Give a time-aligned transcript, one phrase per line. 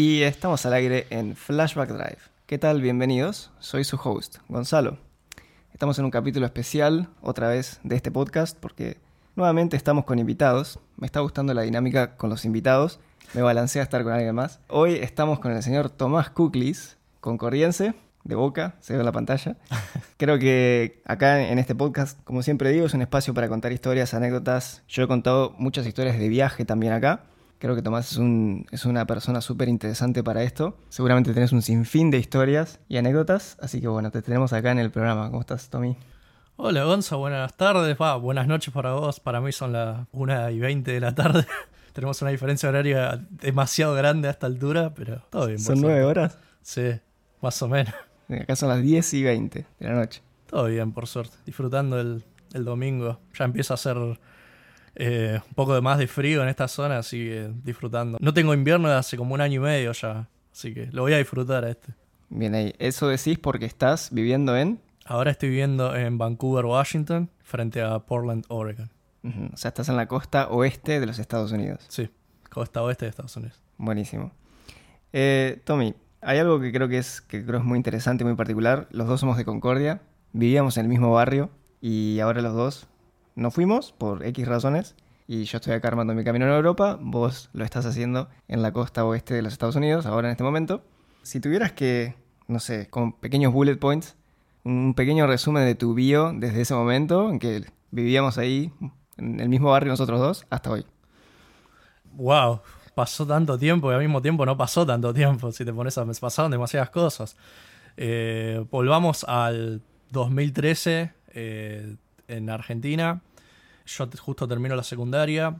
[0.00, 2.18] Y estamos al aire en Flashback Drive.
[2.46, 2.80] ¿Qué tal?
[2.80, 3.50] Bienvenidos.
[3.58, 4.96] Soy su host, Gonzalo.
[5.72, 8.98] Estamos en un capítulo especial, otra vez, de este podcast, porque
[9.34, 10.78] nuevamente estamos con invitados.
[10.98, 13.00] Me está gustando la dinámica con los invitados.
[13.34, 14.60] Me balancea estar con alguien más.
[14.68, 17.92] Hoy estamos con el señor Tomás Kuklis, concordiense,
[18.22, 19.56] de Boca, se ve en la pantalla.
[20.16, 24.14] Creo que acá en este podcast, como siempre digo, es un espacio para contar historias,
[24.14, 24.84] anécdotas.
[24.86, 27.24] Yo he contado muchas historias de viaje también acá.
[27.58, 30.76] Creo que Tomás es, un, es una persona súper interesante para esto.
[30.90, 34.78] Seguramente tenés un sinfín de historias y anécdotas, así que bueno, te tenemos acá en
[34.78, 35.28] el programa.
[35.28, 35.96] ¿Cómo estás, Tommy?
[36.56, 37.96] Hola, Gonzo, buenas tardes.
[38.00, 39.18] Va, buenas noches para vos.
[39.18, 41.46] Para mí son las 1 y 20 de la tarde.
[41.92, 45.58] Tenemos una diferencia horaria demasiado grande a esta altura, pero todo bien.
[45.58, 46.38] ¿Son nueve horas?
[46.62, 46.92] Sí,
[47.40, 47.92] más o menos.
[48.28, 50.22] Acá son las 10 y 20 de la noche.
[50.46, 51.36] Todo bien, por suerte.
[51.44, 53.18] Disfrutando el, el domingo.
[53.36, 53.96] Ya empieza a hacer
[55.00, 58.18] eh, un poco de más de frío en esta zona, así que disfrutando.
[58.20, 61.18] No tengo invierno hace como un año y medio ya, así que lo voy a
[61.18, 61.94] disfrutar a este.
[62.30, 62.74] Bien ahí.
[62.80, 64.80] ¿Eso decís porque estás viviendo en?
[65.06, 68.90] Ahora estoy viviendo en Vancouver, Washington, frente a Portland, Oregon.
[69.52, 71.84] O sea, estás en la costa oeste de los Estados Unidos.
[71.88, 72.08] Sí,
[72.50, 73.60] costa oeste de Estados Unidos.
[73.76, 74.32] Buenísimo.
[75.12, 78.36] Eh, Tommy, hay algo que creo que es, que creo es muy interesante y muy
[78.36, 78.88] particular.
[78.90, 80.00] Los dos somos de Concordia,
[80.32, 82.87] vivíamos en el mismo barrio y ahora los dos
[83.38, 84.96] no fuimos por X razones.
[85.28, 88.72] Y yo estoy acá armando mi camino en Europa, vos lo estás haciendo en la
[88.72, 90.82] costa oeste de los Estados Unidos, ahora en este momento.
[91.22, 92.14] Si tuvieras que,
[92.48, 94.16] no sé, con pequeños bullet points,
[94.64, 98.72] un pequeño resumen de tu bio desde ese momento en que vivíamos ahí,
[99.18, 100.86] en el mismo barrio nosotros dos, hasta hoy.
[102.14, 102.62] Wow,
[102.94, 105.52] pasó tanto tiempo y al mismo tiempo no pasó tanto tiempo.
[105.52, 107.36] Si te pones a pasaron demasiadas cosas.
[107.96, 111.96] Eh, volvamos al 2013 eh,
[112.28, 113.20] en Argentina.
[113.88, 115.56] Yo justo termino la secundaria.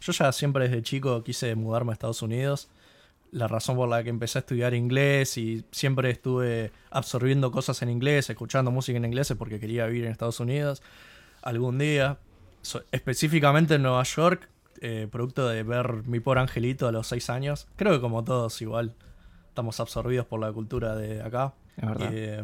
[0.00, 2.68] Yo ya siempre desde chico quise mudarme a Estados Unidos.
[3.30, 7.88] La razón por la que empecé a estudiar inglés y siempre estuve absorbiendo cosas en
[7.88, 10.82] inglés, escuchando música en inglés, es porque quería vivir en Estados Unidos
[11.40, 12.18] algún día.
[12.92, 14.48] específicamente en Nueva York,
[14.80, 17.66] eh, producto de ver mi pobre angelito a los seis años.
[17.76, 18.94] Creo que como todos igual
[19.48, 21.54] estamos absorbidos por la cultura de acá.
[21.76, 22.10] Es verdad.
[22.12, 22.42] Eh,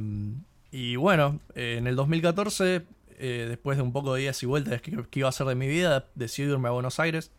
[0.71, 2.85] y bueno, eh, en el 2014,
[3.19, 5.67] después de un poco de días y vueltas que, que, iba a hacer de mi
[5.67, 7.31] vida, decidí irme a Buenos Aires.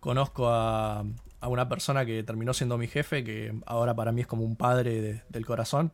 [0.00, 1.04] Conozco a,
[1.40, 4.56] a, una persona que terminó siendo mi jefe, que ahora para mí es como un
[4.56, 5.92] padre de, del corazón.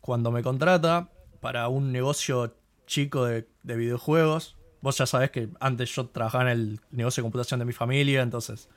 [0.00, 1.08] Cuando me contrata
[1.40, 2.54] para un negocio
[2.86, 7.24] chico de, de videojuegos, vos ya sabés que antes yo trabajaba en el negocio de
[7.24, 8.68] computación de mi familia, entonces.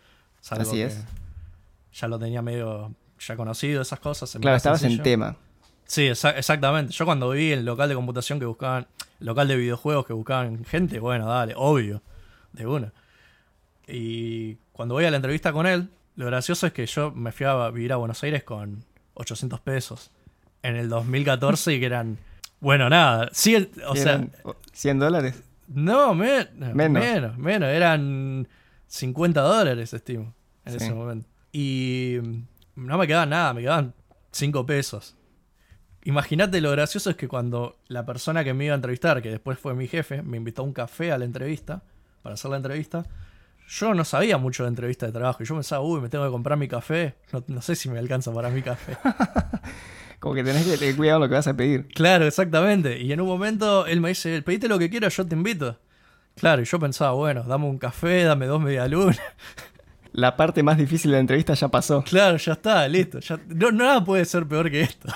[0.50, 1.04] Así es.
[1.94, 4.38] Ya lo tenía medio ya conocido, esas cosas.
[4.42, 5.38] Claro, estabas en tema.
[5.92, 6.94] Sí, exactamente.
[6.94, 8.88] Yo cuando vi el local de computación que buscaban,
[9.20, 12.02] el local de videojuegos que buscaban gente, bueno, dale, obvio,
[12.54, 12.94] de una.
[13.86, 17.46] Y cuando voy a la entrevista con él, lo gracioso es que yo me fui
[17.46, 18.86] a vivir a Buenos Aires con
[19.16, 20.12] 800 pesos
[20.64, 22.18] en el 2014 y que eran,
[22.62, 24.26] bueno, nada, sí, o sea,
[24.72, 25.44] 100 dólares.
[25.68, 26.74] No, menos.
[26.74, 27.38] menos.
[27.38, 28.48] Menos, Eran
[28.88, 31.28] 50 dólares, estimo, en ese momento.
[31.52, 32.20] Y
[32.78, 33.94] no me quedaban nada, me quedaban
[34.32, 35.18] 5 pesos.
[36.04, 39.60] Imagínate lo gracioso es que cuando la persona que me iba a entrevistar, que después
[39.60, 41.84] fue mi jefe, me invitó a un café a la entrevista,
[42.22, 43.06] para hacer la entrevista,
[43.68, 45.44] yo no sabía mucho de entrevista de trabajo.
[45.44, 47.16] Y yo pensaba, uy, me tengo que comprar mi café.
[47.32, 48.98] No, no sé si me alcanza para mi café.
[50.20, 51.88] Como que tenés que tener cuidado lo que vas a pedir.
[51.88, 53.00] Claro, exactamente.
[53.02, 55.80] Y en un momento él me dice, pedite lo que quieras, yo te invito.
[56.36, 59.20] Claro, y yo pensaba, bueno, dame un café, dame dos medialunas.
[60.14, 62.04] La parte más difícil de la entrevista ya pasó.
[62.04, 63.20] Claro, ya está, listo.
[63.20, 65.08] Ya, no, nada puede ser peor que esto.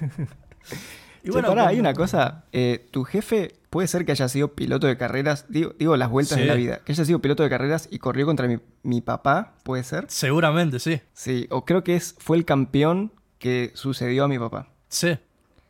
[1.24, 2.44] y bueno, pará, hay una cosa.
[2.52, 6.38] Eh, tu jefe puede ser que haya sido piloto de carreras, digo, digo las vueltas
[6.38, 9.54] de la vida, que haya sido piloto de carreras y corrió contra mi, mi, papá,
[9.62, 10.06] ¿puede ser?
[10.08, 11.00] Seguramente, sí.
[11.12, 14.68] Sí, o creo que es, fue el campeón que sucedió a mi papá.
[14.88, 15.18] Sí.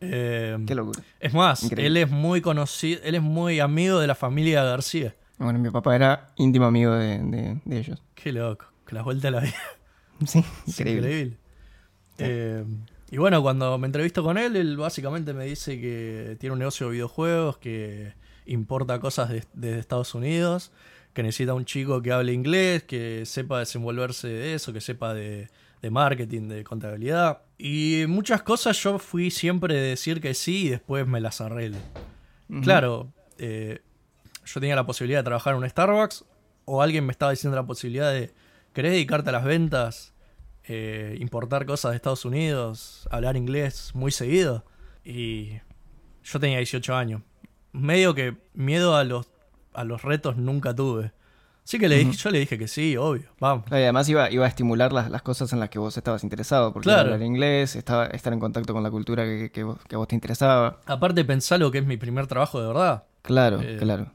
[0.01, 1.03] Eh, Qué locura.
[1.19, 5.15] Es más, él es muy conocido, él es muy amigo de la familia García.
[5.39, 7.19] Bueno, mi papá era íntimo amigo de,
[7.65, 8.03] de, ellos.
[8.15, 9.55] Qué loco, que las vueltas a la vida.
[10.27, 11.09] Sí, increíble.
[11.09, 11.37] increíble.
[12.19, 12.65] Eh,
[13.11, 16.87] y bueno, cuando me entrevisto con él, él básicamente me dice que tiene un negocio
[16.87, 18.15] de videojuegos, que
[18.47, 20.73] importa cosas desde de Estados Unidos,
[21.13, 25.49] que necesita un chico que hable inglés, que sepa desenvolverse de eso, que sepa de,
[25.83, 27.43] de marketing, de contabilidad.
[27.57, 31.79] Y muchas cosas yo fui siempre de decir que sí y después me las arreglo.
[32.63, 33.81] Claro, eh,
[34.45, 36.25] yo tenía la posibilidad de trabajar en un Starbucks
[36.65, 38.33] o alguien me estaba diciendo la posibilidad de,
[38.73, 40.15] ¿querés dedicarte a las ventas?
[40.69, 44.65] Eh, importar cosas de Estados Unidos, hablar inglés muy seguido.
[45.05, 45.53] Y
[46.25, 47.23] yo tenía 18 años.
[47.73, 49.31] Medio que miedo a los,
[49.73, 51.13] a los retos nunca tuve.
[51.65, 53.67] Así que le dije, yo le dije que sí, obvio, vamos.
[53.67, 56.25] Claro, y además iba, iba a estimular las, las cosas en las que vos estabas
[56.25, 57.13] interesado, porque Claro.
[57.13, 60.09] hablar inglés, estaba, estar en contacto con la cultura que, que, vos, que a vos
[60.09, 60.81] te interesaba.
[60.87, 63.05] Aparte, pensá lo que es mi primer trabajo de verdad.
[63.21, 64.11] Claro, Eh, claro.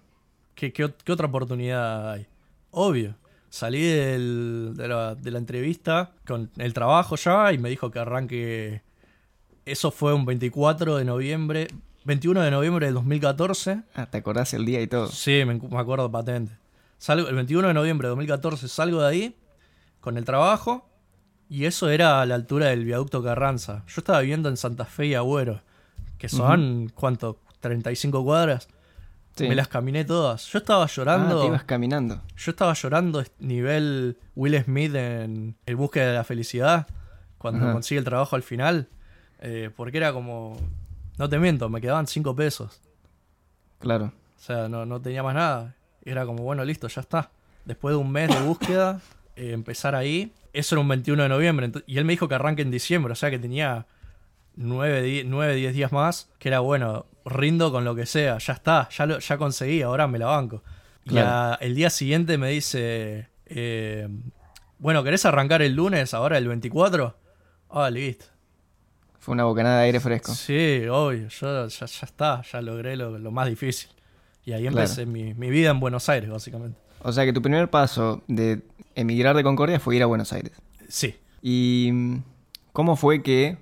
[0.55, 2.27] ¿Qué, qué otra oportunidad hay?
[2.71, 3.15] Obvio.
[3.53, 7.99] Salí del- de, la, de la entrevista con el trabajo ya y me dijo que
[7.99, 8.81] arranque.
[9.63, 11.67] Eso fue un 24 de noviembre,
[12.05, 13.83] 21 de noviembre del 2014.
[13.93, 15.05] Ah, ¿te acordás el día y todo?
[15.07, 16.51] Sí, me, me acuerdo patente.
[16.97, 19.35] Salgo, el 21 de noviembre de 2014 salgo de ahí
[19.99, 20.89] con el trabajo
[21.47, 23.83] y eso era a la altura del viaducto Carranza.
[23.87, 25.61] Yo estaba viviendo en Santa Fe y Agüero,
[26.17, 27.37] que son, ¿cuánto?
[27.59, 28.67] 35 cuadras.
[29.35, 29.47] Sí.
[29.47, 30.45] Me las caminé todas.
[30.51, 31.41] Yo estaba Ah, llorando.
[31.41, 32.21] te ibas caminando.
[32.37, 36.85] Yo estaba llorando nivel Will Smith en El búsqueda de la felicidad,
[37.39, 37.73] cuando Ajá.
[37.73, 38.87] consigue el trabajo al final,
[39.39, 40.55] eh, porque era como,
[41.17, 42.79] no te miento, me quedaban 5 pesos,
[43.79, 44.13] Claro.
[44.37, 45.75] o sea, no, no tenía más nada,
[46.05, 47.31] era como, bueno, listo, ya está.
[47.65, 49.01] Después de un mes de búsqueda,
[49.35, 52.61] eh, empezar ahí, eso era un 21 de noviembre, y él me dijo que arranque
[52.61, 53.85] en diciembre, o sea que tenía
[54.55, 58.89] 9, 9 10 días más, que era bueno, rindo con lo que sea, ya está,
[58.89, 60.63] ya, lo, ya conseguí, ahora me la banco.
[61.05, 64.07] Y a- el día siguiente me dice, eh,
[64.79, 67.15] bueno, ¿querés arrancar el lunes, ahora el 24?
[67.69, 68.25] Ah, listo.
[69.19, 70.33] Fue una bocanada de aire fresco.
[70.33, 73.89] Sí, obvio, yo ya, ya está, ya logré lo, lo más difícil.
[74.45, 74.79] Y ahí Claro.
[74.79, 76.77] empecé mi, mi vida en Buenos Aires, básicamente.
[77.01, 78.61] O sea que tu primer paso de
[78.95, 80.51] emigrar de Concordia fue ir a Buenos Aires.
[80.89, 81.15] Sí.
[81.41, 82.17] ¿Y
[82.73, 83.57] cómo fue que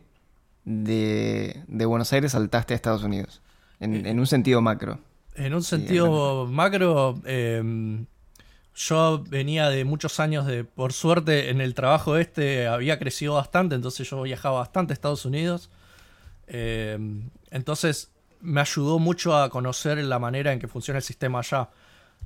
[0.65, 3.41] de, de Buenos Aires saltaste a Estados Unidos?
[3.79, 4.99] En, en un sentido macro.
[5.35, 8.03] En un sentido macro, eh,
[8.75, 13.75] yo venía de muchos años de, por suerte, en el trabajo este había crecido bastante,
[13.75, 15.69] entonces yo viajaba bastante a Estados Unidos.
[16.47, 16.97] Eh,
[17.49, 18.11] entonces
[18.41, 21.69] me ayudó mucho a conocer la manera en que funciona el sistema allá.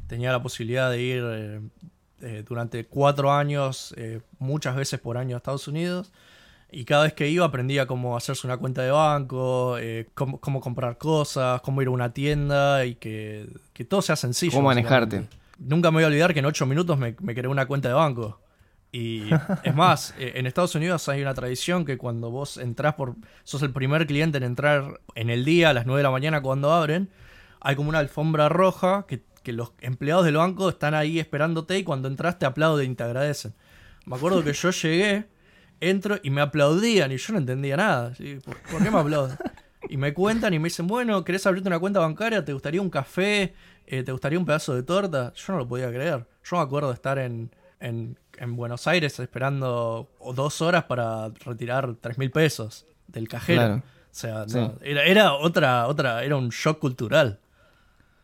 [0.08, 1.62] Tenía la posibilidad de ir eh,
[2.22, 6.12] eh, durante cuatro años, eh, muchas veces por año a Estados Unidos.
[6.76, 10.60] Y cada vez que iba aprendía cómo hacerse una cuenta de banco, eh, cómo, cómo
[10.60, 14.52] comprar cosas, cómo ir a una tienda y que, que todo sea sencillo.
[14.52, 15.26] Cómo manejarte.
[15.58, 17.94] Nunca me voy a olvidar que en ocho minutos me, me creé una cuenta de
[17.94, 18.42] banco.
[18.92, 19.24] Y
[19.64, 23.16] es más, eh, en Estados Unidos hay una tradición que cuando vos entrás por.
[23.46, 26.42] sos el primer cliente en entrar en el día a las 9 de la mañana
[26.42, 27.10] cuando abren,
[27.62, 31.86] hay como una alfombra roja que, que los empleados del banco están ahí esperándote y
[31.86, 33.54] cuando entras te aplauden y te agradecen.
[34.06, 35.26] Me acuerdo que yo llegué,
[35.82, 38.14] entro y me aplaudían y yo no entendía nada.
[38.16, 38.40] ¿sí?
[38.44, 39.38] ¿Por, por qué me aplauden?
[39.88, 42.44] Y me cuentan y me dicen, bueno, ¿querés abrirte una cuenta bancaria?
[42.44, 43.54] ¿Te gustaría un café?
[43.86, 45.32] Eh, ¿Te gustaría un pedazo de torta?
[45.36, 46.26] Yo no lo podía creer.
[46.44, 51.94] Yo me acuerdo de estar en, en, en Buenos Aires esperando dos horas para retirar
[52.02, 53.62] tres mil pesos del cajero.
[53.62, 53.76] Claro.
[53.78, 54.60] O sea, Sí.
[54.82, 57.38] era, era otra, otra, era un shock cultural.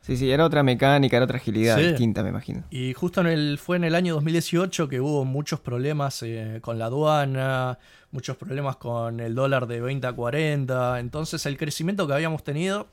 [0.01, 1.87] Sí, sí, era otra mecánica, era otra agilidad Sí.
[1.89, 2.63] distinta, me imagino.
[2.71, 6.79] Y justo en el, fue en el año 2018 que hubo muchos problemas eh, con
[6.79, 7.77] la aduana,
[8.11, 10.99] muchos problemas con el dólar de 20 a 40.
[10.99, 12.87] Entonces el crecimiento que habíamos tenido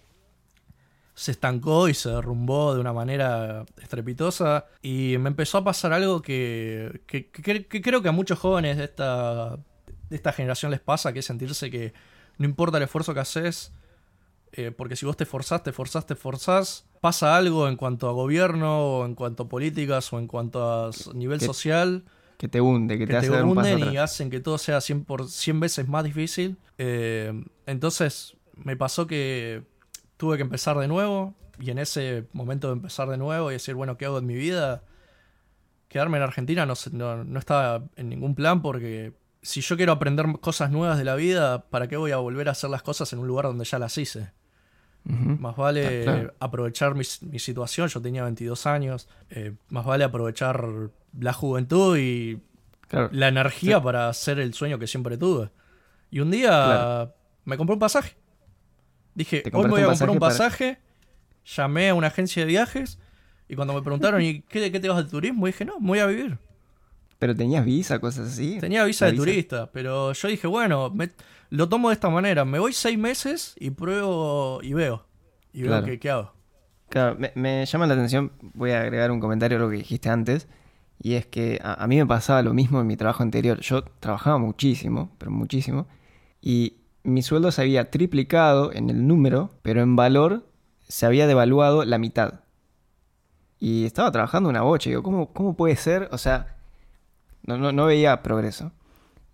[1.14, 4.66] se estancó y se derrumbó de una manera estrepitosa.
[4.82, 8.76] Y me empezó a pasar algo que, que- que- que creo que a muchos jóvenes
[8.76, 11.92] de esta, de esta generación les pasa, que es sentirse que
[12.36, 13.72] no importa el esfuerzo que haces,
[14.52, 18.12] eh, porque si vos te forzás, te forzás, te forzás, pasa algo en cuanto a
[18.12, 22.04] gobierno, o en cuanto a políticas, o en cuanto a nivel que- social,
[22.38, 24.40] Que te hunde, que, que te te, hace dar un paso hunden y hacen que
[24.40, 26.56] todo sea 100, por 100 veces más difícil.
[26.78, 27.32] Eh,
[27.66, 29.62] entonces me pasó que
[30.16, 33.74] tuve que empezar de nuevo, y en ese momento de empezar de nuevo y decir,
[33.74, 34.84] bueno, ¿qué hago en mi vida?
[35.88, 40.26] Quedarme en Argentina no, no, no estaba en ningún plan porque si yo quiero aprender
[40.40, 43.20] cosas nuevas de la vida, ¿para qué voy a volver a hacer las cosas en
[43.20, 44.30] un lugar donde ya las hice?
[45.08, 46.34] Más vale Ah, claro.
[46.38, 50.64] aprovechar mi, mi situación, yo tenía 22 años, eh, más vale aprovechar
[51.18, 52.42] la juventud y
[52.88, 53.08] Claro.
[53.12, 55.50] la energía para hacer el sueño que siempre tuve.
[56.10, 57.10] Y un día
[57.44, 58.16] me compré un pasaje.
[59.14, 60.78] Dije, hoy me voy a comprar un pasaje.
[61.44, 62.98] Llamé a una agencia de viajes
[63.48, 65.46] y cuando me preguntaron, ¿y qué te vas de turismo?
[65.46, 66.38] Dije, no, me voy a vivir.
[67.18, 68.58] Pero tenías visa, cosas así.
[68.60, 71.10] Tenía visa de turista, pero yo dije, bueno, me-
[71.50, 72.44] lo tomo de esta manera.
[72.44, 75.04] Me voy seis meses y pruebo y veo.
[75.52, 75.86] Y veo Claro.
[75.86, 76.32] qué, qué hago.
[76.90, 80.08] Claro, me, me llama la atención, voy a agregar un comentario a lo que dijiste
[80.08, 80.46] antes,
[81.02, 83.60] y es que a, a mí me pasaba lo mismo en mi trabajo anterior.
[83.60, 85.86] Yo trabajaba muchísimo, pero muchísimo,
[86.40, 90.46] y mi sueldo se había triplicado en el número, pero en valor
[90.86, 92.40] se había devaluado la mitad.
[93.58, 96.08] Y estaba trabajando una bocha, digo, ¿cómo, cómo puede ser?
[96.12, 96.57] O sea,
[97.44, 98.72] no, no, no veía progreso.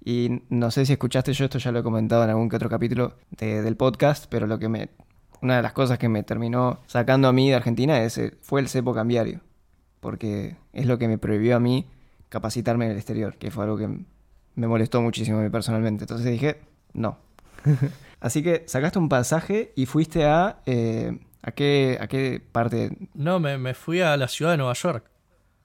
[0.05, 2.69] Y no sé si escuchaste yo, esto ya lo he comentado en algún que otro
[2.69, 4.91] capítulo de- del podcast, pero lo que me,
[5.41, 8.69] una de las cosas que me terminó sacando a mí de Argentina ese fue el
[8.69, 9.41] cepo cambiario.
[10.01, 11.87] porque es lo que me prohibió a mí
[12.29, 13.89] capacitarme en el exterior, que fue algo que
[14.57, 16.05] me molestó muchísimo a mí personalmente.
[16.05, 16.61] Entonces dije,
[16.93, 17.17] no.
[18.21, 20.59] Así que sacaste un pasaje y fuiste a...
[20.67, 22.91] eh, ¿a, qué, ¿A qué parte?
[23.15, 25.11] No, me, me fui a la ciudad de Nueva York.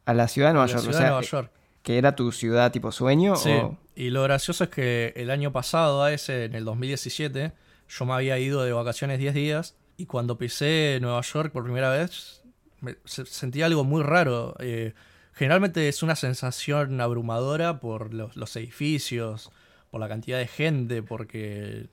[0.05, 0.83] A la ciudad de Nueva A la York.
[0.83, 1.51] ciudad o de Nueva eh, York.
[1.89, 3.35] Que era tu ciudad tipo sueño.
[3.35, 7.51] Sí, o- y lo gracioso es que el año pasado, a ese, en el 2017,
[7.89, 11.89] yo me había ido de vacaciones 10 días y cuando pisé Nueva York por primera
[11.89, 12.43] vez,
[12.79, 14.53] me, se- sentí algo muy raro.
[14.59, 14.93] Eh,
[15.33, 19.49] generalmente es una sensación abrumadora por los, los edificios,
[19.89, 21.87] por la cantidad de gente, porque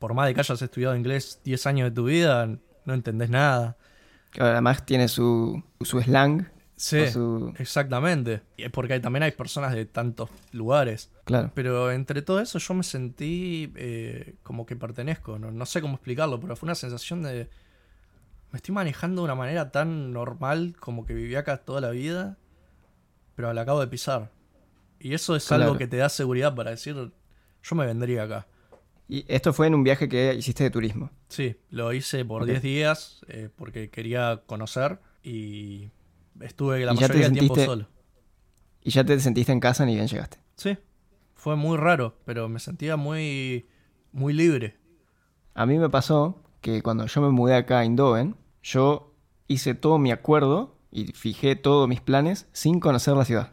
[0.00, 2.48] por más de que hayas estudiado inglés 10 años de tu vida,
[2.84, 3.76] no entendés nada.
[4.32, 6.46] que además tiene su, su slang.
[6.82, 8.40] Sí, su- exactamente.
[8.56, 11.10] Y es porque hay- también hay personas de tantos lugares.
[11.24, 11.50] Claro.
[11.54, 15.94] Pero entre todo eso yo me sentí eh, como que pertenezco, no, no sé cómo
[15.96, 17.50] explicarlo, pero fue una sensación de...
[18.50, 22.38] Me estoy manejando de una manera tan normal como que viví acá toda la vida,
[23.36, 24.30] pero la acabo de pisar.
[24.98, 25.64] Y eso es Claro.
[25.64, 26.94] algo que te da seguridad para decir,
[27.62, 28.46] yo me vendría acá.
[29.06, 31.10] Y esto fue en un viaje que hiciste de turismo.
[31.28, 32.48] Sí, lo hice por Ok.
[32.48, 35.90] 10 días eh, porque quería conocer y
[36.40, 37.88] estuve la ¿Y ya te mayoría del tiempo solo.
[38.82, 40.38] Y ya te sentiste en casa ni bien llegaste.
[40.56, 40.78] Sí,
[41.34, 43.66] fue muy raro, pero me sentía muy,
[44.12, 44.76] muy libre.
[45.54, 49.14] A mí me pasó que cuando yo me mudé acá a Eindhoven, yo
[49.48, 53.52] hice todo mi acuerdo y fijé todos mis planes sin conocer la ciudad,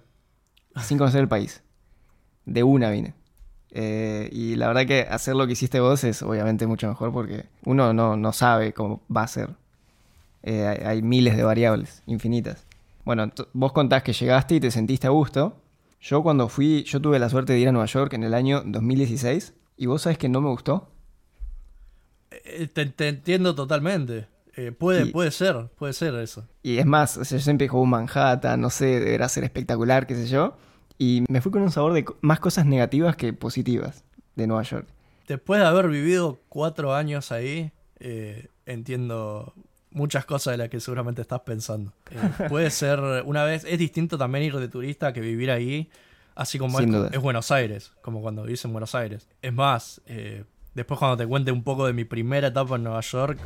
[0.81, 1.63] sin conocer el país.
[2.45, 3.13] De una vine.
[3.71, 7.47] Eh, y la verdad que hacer lo que hiciste vos es obviamente mucho mejor porque
[7.65, 9.55] uno no, no sabe cómo va a ser.
[10.43, 12.66] Eh, hay, hay miles de variables, infinitas.
[13.07, 15.61] Bueno, vos contás que llegaste y te sentiste a gusto.
[16.01, 18.61] Yo cuando fui, yo tuve la suerte de ir a Nueva York en el año
[18.65, 20.89] 2016 y vos sabés que no me gustó.
[22.31, 24.27] Eh, Te, te entiendo totalmente.
[24.55, 26.45] Eh, puede, Y- puede ser, puede ser eso.
[26.63, 30.05] Y es más, o sea, yo siempre jugué un Manhattan, no sé, deberá ser espectacular,
[30.07, 30.57] qué sé yo.
[30.97, 34.03] Y me fui con un sabor de más cosas negativas que positivas
[34.35, 34.87] de Nueva York.
[35.27, 39.53] Después de haber vivido cuatro años ahí, eh, entiendo
[39.97, 41.91] muchas cosas de las que seguramente estás pensando.
[42.11, 42.15] Eh,
[42.49, 45.89] puede ser, una vez, es distinto también ir de turista que vivir ahí,
[46.35, 49.27] así como es, es Buenos Aires, como cuando vivís en Buenos Aires.
[49.41, 53.01] Es más, eh, después cuando te cuente un poco de mi primera etapa en Nueva
[53.01, 53.39] York,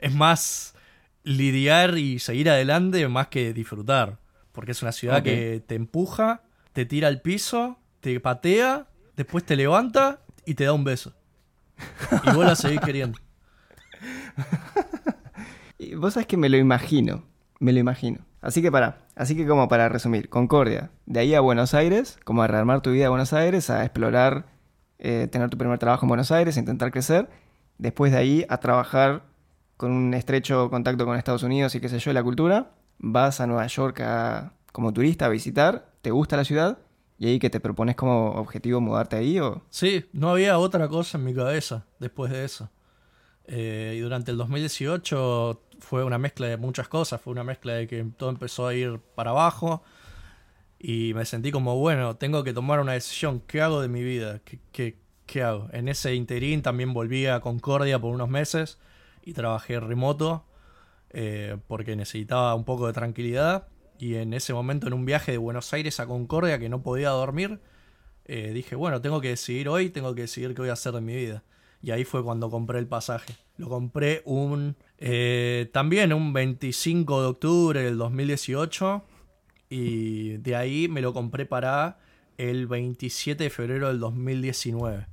[0.00, 0.74] es más
[1.22, 4.18] lidiar y seguir adelante más que disfrutar.
[4.52, 6.42] Porque es una ciudad que te empuja,
[6.74, 11.14] te tira al piso, te patea, después te levanta y te da un beso.
[12.26, 13.18] Y vos la seguís queriendo.
[15.96, 17.24] Vos sabés que me lo imagino,
[17.58, 18.18] me lo imagino.
[18.40, 22.42] Así que para, así que como para resumir, Concordia, de ahí a Buenos Aires, como
[22.42, 24.46] a rearmar tu vida a Buenos Aires, a explorar,
[24.98, 27.28] eh, tener tu primer trabajo en Buenos Aires, intentar crecer.
[27.78, 29.22] Después de ahí a trabajar
[29.76, 32.72] con un estrecho contacto con Estados Unidos y qué sé yo, la cultura.
[32.98, 36.78] Vas a Nueva York a- como turista a visitar, te gusta la ciudad
[37.18, 39.62] y ahí que te propones como objetivo mudarte ahí o...
[39.70, 42.70] Sí, no había otra cosa en mi cabeza después de eso.
[43.44, 47.20] Eh, y durante el 2018 fue una mezcla de muchas cosas.
[47.20, 49.82] Fue una mezcla de que todo empezó a ir para abajo.
[50.78, 53.40] Y me sentí como, bueno, tengo que tomar una decisión.
[53.46, 54.40] ¿Qué hago de mi vida?
[54.44, 54.96] ¿Qué, qué,
[55.26, 55.68] qué hago?
[55.72, 58.78] En ese interín también volví a Concordia por unos meses
[59.22, 60.44] y trabajé remoto
[61.10, 63.68] eh, porque necesitaba un poco de tranquilidad.
[63.98, 67.10] Y en ese momento, en un viaje de Buenos Aires a Concordia que no podía
[67.10, 67.60] dormir,
[68.24, 71.00] eh, dije, bueno, tengo que decidir hoy, tengo que decidir qué voy a hacer de
[71.00, 71.44] mi vida.
[71.82, 73.34] Y ahí fue cuando compré el pasaje.
[73.56, 79.04] Lo compré un eh, también un 25 de octubre del 2018
[79.68, 81.98] y de ahí me lo compré para
[82.38, 85.06] el 27 de febrero del 2019.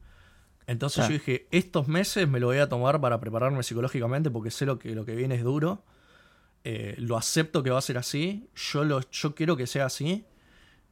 [0.67, 1.07] Entonces Ah.
[1.07, 4.77] yo dije, estos meses me lo voy a tomar para prepararme psicológicamente porque sé lo
[4.77, 5.83] que, lo que viene es duro.
[6.63, 8.49] Eh, lo acepto que va a ser así.
[8.55, 10.25] Yo, lo, yo quiero que sea así.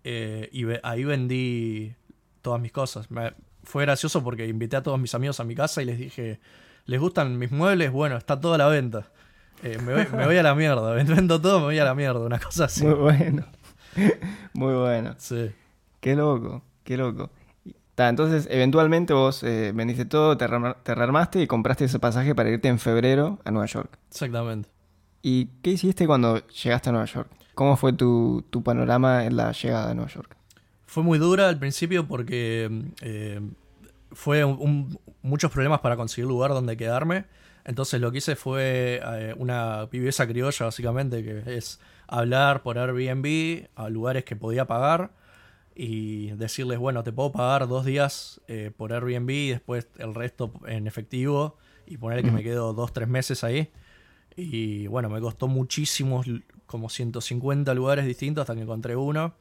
[0.03, 1.93] Eh, y ve- ahí vendí
[2.41, 3.12] todas mis cosas.
[3.12, 3.34] Me-
[3.68, 6.40] fue gracioso porque invité a todos mis amigos a mi casa y les dije,
[6.86, 7.92] ¿les gustan mis muebles?
[7.92, 9.12] Bueno, está toda la venta.
[9.62, 12.20] Eh, me, voy, me voy a la mierda, vendo todo, me voy a la mierda,
[12.22, 12.86] una cosa así.
[12.86, 13.46] Muy bueno.
[14.54, 15.16] Muy bueno.
[15.18, 15.52] Sí.
[16.00, 17.30] Qué loco, qué loco.
[17.96, 22.68] Ta, entonces, eventualmente vos eh, vendiste todo, te rearmaste y compraste ese pasaje para irte
[22.68, 23.98] en febrero a Nueva York.
[24.10, 24.70] Exactamente.
[25.24, 27.30] ¿Y qué hiciste cuando llegaste a Nueva York?
[27.56, 30.37] ¿Cómo fue tu, tu panorama en la llegada a Nueva York?
[30.88, 32.70] Fue muy dura al principio porque
[33.01, 33.39] eh,
[34.12, 37.25] fue un- un- muchos problemas para conseguir lugar donde quedarme.
[37.65, 43.67] Entonces lo que hice fue eh, una viveza criolla, básicamente, que es hablar por Airbnb
[43.75, 45.12] a lugares que podía pagar
[45.75, 50.51] y decirles, bueno, te puedo pagar dos días eh, por Airbnb y después el resto
[50.65, 53.70] en efectivo y poner que me quedo dos, tres meses ahí.
[54.38, 56.25] Y bueno, me costó muchísimos
[56.65, 59.34] como 150 lugares distintos hasta que encontré uno.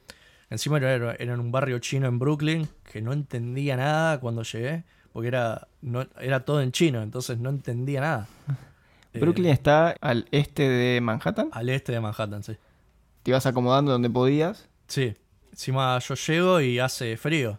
[0.50, 4.84] Encima era, era en un barrio chino en Brooklyn, que no entendía nada cuando llegué,
[5.12, 8.28] porque era, no, era todo en chino, entonces no entendía nada.
[9.14, 11.48] Brooklyn Eh, está al este de Manhattan.
[11.52, 12.56] al este de Manhattan, sí.
[13.22, 14.68] Te ibas acomodando donde podías.
[14.88, 15.14] Sí.
[15.50, 17.58] Encima yo llego y hace frío.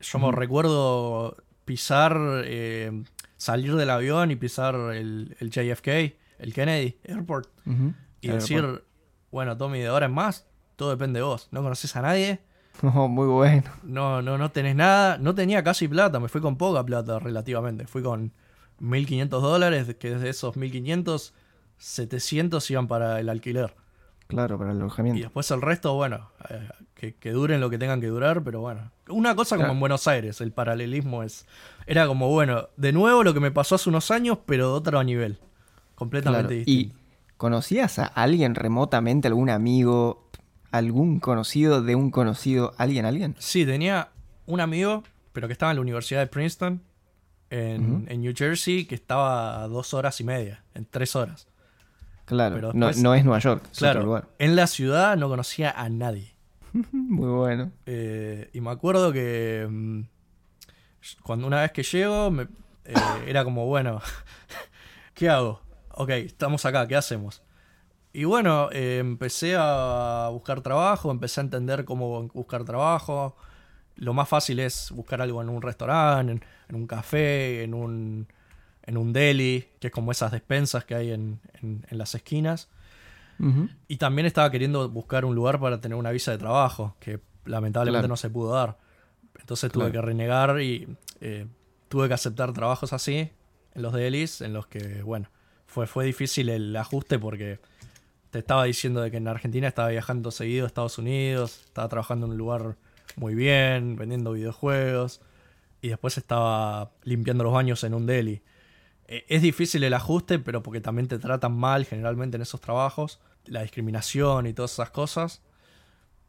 [0.00, 3.02] Yo me recuerdo pisar, eh,
[3.36, 5.88] salir del avión y pisar el, el JFK,
[6.38, 7.48] el Kennedy Airport,
[8.20, 8.84] y decir,
[9.32, 10.46] bueno, Tommy, de ahora en más,
[10.78, 11.48] todo depende de vos.
[11.50, 12.40] No conoces a nadie,
[12.82, 13.64] Oh, muy bueno.
[13.82, 15.18] no, no, no tenés nada.
[15.18, 17.86] No tenía casi plata, me fui con poca plata relativamente.
[17.88, 18.32] Fui con
[18.80, 21.32] 1.500 dólares, que de esos 1.500,
[21.78, 23.74] 700 iban para el alquiler.
[24.28, 25.20] Claro, para el Y alojamiento.
[25.22, 28.92] después el resto, bueno, eh, que, que duren lo que tengan que durar, pero bueno.
[29.08, 29.72] Una cosa como Claro.
[29.74, 31.46] en Buenos Aires, el paralelismo es.
[31.86, 35.02] Era como, bueno, de nuevo lo que me pasó hace unos años, pero de otro
[35.02, 35.38] nivel.
[35.94, 36.56] Completamente Claro.
[36.66, 36.94] distinto.
[36.96, 40.27] ¿Y conocías a alguien remotamente, algún amigo,
[40.70, 43.34] algún conocido de un conocido, alguien, alguien?
[43.38, 44.08] Sí, tenía
[44.46, 46.82] un amigo, pero que estaba en la Universidad de Princeton,
[47.50, 51.48] en, en New Jersey, que estaba a dos horas y media, en tres horas.
[52.26, 54.28] Claro, Pero no, después- no es Nueva York, es otro Claro, lugar.
[54.38, 56.34] en la ciudad no conocía a nadie.
[56.92, 57.72] Muy bueno.
[57.86, 60.00] Eh, y me acuerdo que mm,
[61.22, 62.48] cuando una vez que llego, me-
[62.84, 62.94] eh,
[63.26, 64.02] era como, bueno,
[65.14, 65.62] ¿qué hago?
[65.92, 67.42] Ok, estamos acá, ¿qué hacemos?
[68.18, 73.36] Y bueno, eh, empecé a buscar trabajo, empecé a entender cómo buscar trabajo.
[73.94, 78.26] Lo más fácil es buscar algo en un restaurante, en, en un café, en un,
[78.82, 82.68] en un deli, que es como esas despensas que hay en, en- en las esquinas.
[83.86, 88.00] Y también estaba queriendo buscar un lugar para tener una visa de trabajo, que lamentablemente
[88.00, 88.08] Claro.
[88.08, 88.78] no se pudo dar.
[89.38, 89.92] Entonces tuve Claro.
[89.92, 90.88] que renegar y
[91.20, 91.46] eh,
[91.88, 93.30] tuve que aceptar trabajos así,
[93.76, 95.28] en los delis, en los que, bueno,
[95.66, 97.60] fue, fue difícil el ajuste porque
[98.30, 102.26] te estaba diciendo de que en Argentina estaba viajando seguido a Estados Unidos, estaba trabajando
[102.26, 102.76] en un lugar
[103.16, 105.20] muy bien, vendiendo videojuegos,
[105.80, 108.42] y después estaba limpiando los baños en un deli.
[109.06, 113.20] Eh, Es difícil el ajuste, pero porque también te tratan mal generalmente en esos trabajos,
[113.46, 115.42] la discriminación y todas esas cosas.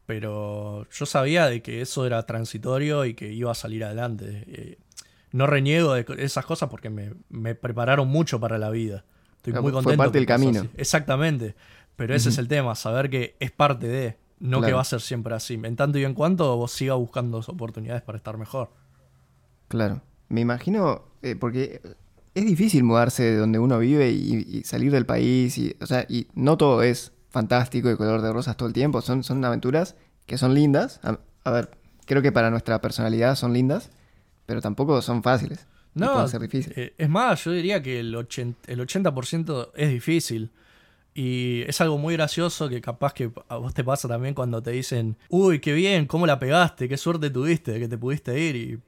[0.05, 4.43] Pero yo sabía de que eso era transitorio y que iba a salir adelante.
[4.47, 4.77] Eh,
[5.31, 9.05] No reniego de esas cosas porque me, me prepararon mucho para la vida.
[9.37, 9.97] Estoy muy fue contento.
[9.97, 10.59] parte que del camino.
[10.61, 10.69] así.
[10.75, 11.55] Exactamente.
[11.99, 15.01] Pero ese es el tema, saber que es parte de, no que va a ser
[15.01, 15.59] siempre así.
[15.61, 18.71] En tanto y en cuanto vos sigas buscando oportunidades para estar mejor.
[19.67, 20.01] Claro.
[20.29, 21.81] Me imagino, eh, porque
[22.33, 25.57] es difícil mudarse de donde uno vive y, y salir del país.
[25.57, 29.01] Y, o sea, y no todo es fantástico y color de rosas todo el tiempo.
[29.01, 31.01] Son, son aventuras que son lindas.
[31.03, 31.71] A, a ver,
[32.05, 33.89] creo que para nuestra personalidad son lindas,
[34.45, 35.67] pero tampoco son fáciles.
[35.95, 36.77] No, pueden ser difíciles.
[36.77, 40.51] eh, es más, yo diría que el 80%, el 80% es difícil.
[41.13, 44.71] Y es algo muy gracioso que capaz que a vos te pasa también cuando te
[44.71, 48.55] dicen, uy, qué bien, cómo la pegaste, qué suerte tuviste de que te pudiste ir.
[48.55, 48.79] Y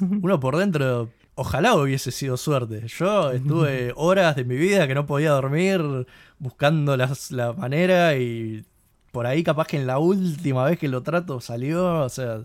[0.22, 2.86] uno por dentro, ojalá hubiese sido suerte.
[2.86, 6.06] Yo estuve horas de mi vida que no podía dormir
[6.38, 8.64] buscando las- la manera y
[9.12, 12.40] por ahí capaz que en la última vez que lo trato salió, o sea,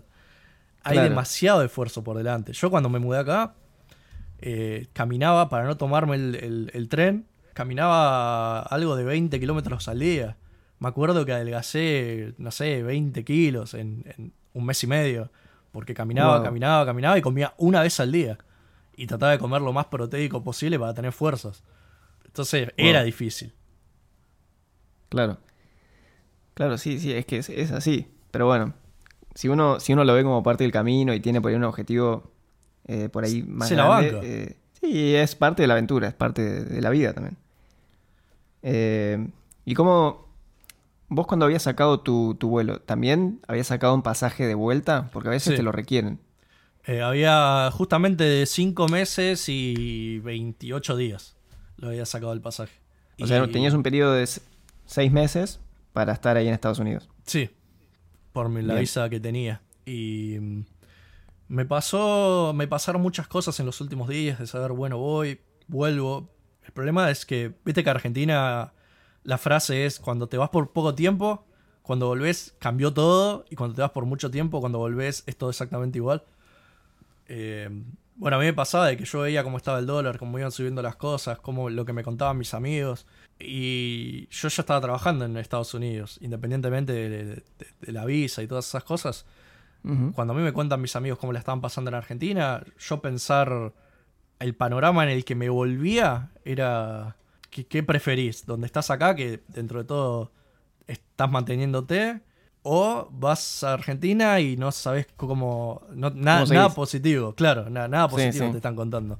[0.82, 1.08] hay Claro.
[1.10, 2.52] demasiado esfuerzo por delante.
[2.54, 3.54] Yo cuando me mudé acá,
[4.40, 9.98] eh, caminaba para no tomarme el, el- el tren, caminaba algo de 20 kilómetros al
[9.98, 10.36] día.
[10.78, 15.30] Me acuerdo que adelgacé, no sé, 20 kilos en, en un mes y medio,
[15.70, 16.44] porque caminaba, Wow.
[16.44, 18.38] caminaba, caminaba y comía una vez al día.
[18.96, 21.62] Y trataba de comer lo más proteico posible para tener fuerzas.
[22.26, 22.86] Entonces Wow.
[22.86, 23.52] era difícil.
[25.08, 25.38] Claro.
[26.54, 28.08] Claro, sí, sí, es que es, es así.
[28.30, 28.74] Pero bueno,
[29.34, 31.64] si uno, si uno lo ve como parte del camino y tiene por ahí un
[31.64, 32.32] objetivo
[32.86, 34.26] eh, por ahí más Se la grande, banca.
[34.26, 37.36] eh, sí, es parte de la aventura, es parte de, de la vida también.
[38.62, 39.28] Eh,
[39.64, 40.26] ¿Y cómo,
[41.08, 45.10] vos cuando habías sacado tu, tu vuelo, también habías sacado un pasaje de vuelta?
[45.12, 45.56] Porque a veces Sí.
[45.56, 46.20] te lo requieren.
[46.84, 51.36] Eh, había justamente de 5 meses y 28 días
[51.76, 52.72] lo había sacado el pasaje.
[53.20, 54.40] O sea, tenías un periodo de s-
[54.84, 55.60] seis meses
[55.92, 57.08] para estar ahí en Estados Unidos.
[57.24, 57.50] Sí,
[58.32, 58.80] por mi- la Bien.
[58.80, 59.62] visa que tenía.
[59.86, 60.64] Y mm,
[61.48, 66.30] me pasó, me pasaron muchas cosas en los últimos días de saber, bueno, voy, vuelvo.
[66.64, 68.72] El problema es que, viste que Argentina,
[69.24, 71.44] la frase es, cuando te vas por poco tiempo,
[71.82, 75.50] cuando volvés cambió todo, y cuando te vas por mucho tiempo, cuando volvés es todo
[75.50, 76.22] exactamente igual.
[77.28, 77.68] Eh,
[78.16, 80.52] bueno, a mí me pasaba de que yo veía cómo estaba el dólar, cómo iban
[80.52, 83.06] subiendo las cosas, cómo lo que me contaban mis amigos.
[83.40, 87.42] Y yo ya estaba trabajando en Estados Unidos, independientemente de, de-
[87.80, 89.24] de la visa y todas esas cosas.
[90.14, 93.72] Cuando a mí me cuentan mis amigos cómo la estaban pasando en Argentina, yo pensar
[94.42, 97.16] el panorama en el que me volvía era,
[97.50, 98.44] ¿qué, qué preferís?
[98.46, 99.14] ¿Dónde estás acá?
[99.14, 100.32] Que dentro de todo
[100.86, 102.20] estás manteniéndote
[102.62, 105.82] o vas a Argentina y no sabes cómo...
[105.94, 108.50] No, na- ¿Cómo nada positivo, claro, na- nada positivo sí.
[108.52, 109.18] te están contando.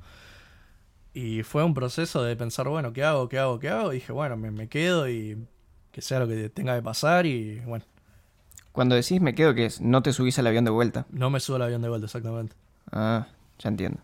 [1.15, 3.29] Y fue un proceso de pensar, bueno, ¿qué hago?
[3.29, 3.59] ¿Qué hago?
[3.59, 3.93] ¿Qué hago?
[3.93, 5.47] Y dije, bueno, me, me quedo y
[5.91, 7.85] que sea lo que tenga que pasar y bueno,
[8.73, 9.81] Cuando decís me quedo, que es?
[9.83, 11.07] No te subís al avión de vuelta.
[11.11, 12.57] no me subo al avión de vuelta exactamente.
[12.91, 13.27] Ah,
[13.59, 14.01] ya entiendo.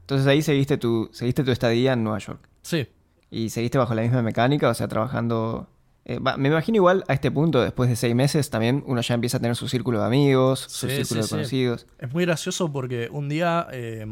[0.00, 2.40] Entonces ahí seguiste tu, seguiste tu estadía en Nueva York.
[2.62, 2.86] Sí,
[3.30, 4.68] ¿Y seguiste bajo la misma mecánica?
[4.70, 5.68] O sea, trabajando...
[6.06, 9.14] eh, va, me imagino igual a este punto, después de seis meses, también uno ya
[9.14, 11.30] empieza a tener su círculo de amigos, su Sí, círculo sí, de sí.
[11.30, 11.86] conocidos.
[11.98, 14.06] Es muy gracioso porque un día eh,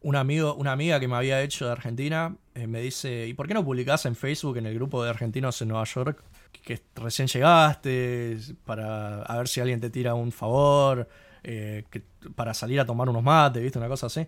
[0.00, 3.48] un amigo, una amiga que me había hecho de Argentina eh, me dice, ¿y por
[3.48, 6.22] qué no publicás en Facebook en el grupo de argentinos en Nueva York
[6.62, 11.06] que recién llegaste para a ver si alguien te tira un favor,
[11.44, 12.02] eh, que-
[12.34, 13.78] para salir a tomar unos mates, ¿viste?
[13.78, 14.26] Una cosa así.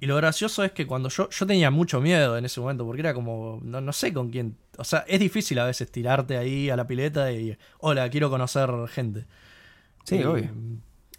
[0.00, 3.00] Y lo gracioso es que cuando yo, yo tenía mucho miedo en ese momento, porque
[3.00, 6.70] era como, no, no sé con quién, o sea, es difícil a veces tirarte ahí
[6.70, 9.26] a la pileta y, hola, quiero conocer gente.
[10.04, 10.50] Sí, Y, obvio.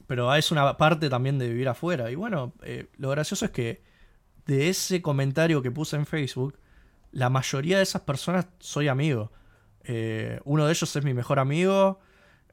[0.07, 2.09] Pero es una parte también de vivir afuera.
[2.09, 3.83] Y bueno, eh, lo gracioso es que
[4.45, 6.57] de ese comentario que puse en Facebook,
[7.11, 9.31] la mayoría de esas personas soy amigo.
[9.83, 11.99] Eh, uno de ellos es mi mejor amigo.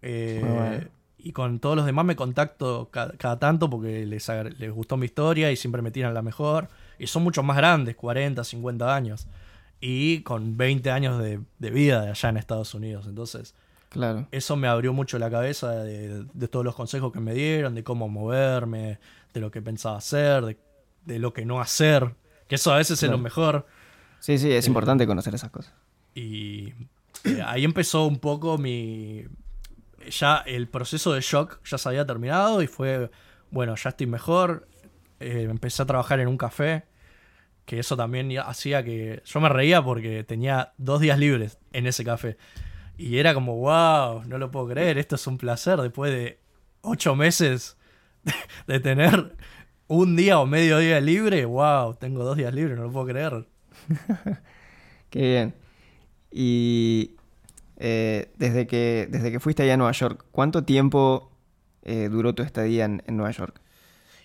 [0.02, 0.93] eh, bueno.
[1.26, 5.06] Y con todos los demás me contacto ca- cada, tanto porque les, les gustó mi
[5.06, 6.68] historia y siempre me tiran la mejor.
[6.98, 9.26] Y son muchos más grandes, 40, 50 años.
[9.80, 13.06] Y con 20 años de, de vida allá en Estados Unidos.
[13.08, 13.54] Entonces,
[13.88, 14.26] Claro.
[14.32, 17.82] eso me abrió mucho la cabeza de, de todos los consejos que me dieron, de
[17.84, 18.98] cómo moverme,
[19.32, 20.58] de lo que pensaba hacer, de,
[21.06, 22.14] de lo que no hacer.
[22.48, 23.66] Que eso a veces es lo mejor.
[24.20, 25.72] Sí, sí, es Eh, importante conocer esas cosas.
[26.14, 26.68] Y
[27.24, 29.24] eh, ahí empezó un poco mi...
[30.10, 33.10] Ya el proceso de shock ya se había terminado y fue,
[33.50, 34.68] bueno, ya estoy mejor.
[35.20, 36.84] Eh, empecé a trabajar en un café,
[37.64, 39.22] que eso también hacía que...
[39.24, 42.36] Yo me reía porque tenía dos días libres en ese café.
[42.96, 46.38] Y era como, wow, no lo puedo creer, esto es un placer después de
[46.82, 47.76] ocho meses
[48.66, 49.34] de tener
[49.88, 51.44] un día o medio día libre.
[51.44, 53.46] Wow, tengo dos días libres, no lo puedo creer.
[55.10, 55.54] Qué bien.
[56.30, 57.16] Y
[57.76, 61.30] eh, desde, que, desde que fuiste allá a Nueva York, ¿cuánto tiempo
[61.82, 63.60] eh, duró tu estadía en, en Nueva York?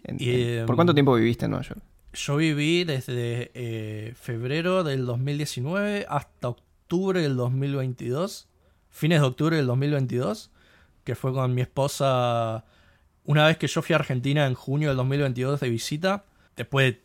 [0.03, 1.81] En- Y, en- em, ¿Por cuánto tiempo viviste en Nueva York?
[2.13, 8.47] Yo viví desde eh, febrero del 2019 hasta octubre del 2022,
[8.89, 10.51] fines de octubre del 2022,
[11.03, 12.65] que fue con mi esposa
[13.25, 16.95] una vez que yo fui a Argentina en junio del 2022 de visita, después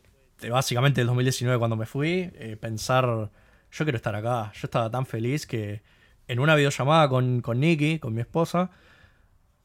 [0.40, 4.90] de básicamente el 2019 cuando me fui, eh, pensar, yo quiero estar acá, yo estaba
[4.90, 5.83] tan feliz que
[6.28, 8.70] en una videollamada con, con Nikki, con mi esposa,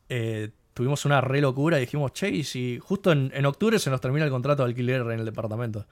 [0.09, 3.89] eh, tuvimos una re locura y dijimos, che, y si justo en, en octubre se
[3.89, 5.85] nos termina el contrato de alquiler en el departamento.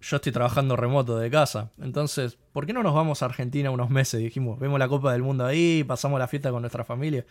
[0.00, 1.70] Yo estoy trabajando remoto de casa.
[1.80, 4.20] Entonces, ¿por qué no nos vamos a Argentina unos meses?
[4.20, 7.24] Dijimos, vemos la Copa del Mundo ahí, pasamos la fiesta con nuestra familia.